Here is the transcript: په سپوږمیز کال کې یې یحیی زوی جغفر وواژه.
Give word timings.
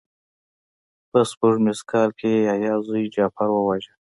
په 1.09 1.19
سپوږمیز 1.29 1.79
کال 1.91 2.09
کې 2.19 2.27
یې 2.33 2.41
یحیی 2.47 2.73
زوی 2.87 3.03
جغفر 3.15 3.47
وواژه. 3.51 3.93